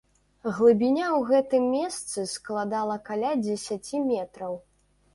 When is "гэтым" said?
1.33-1.69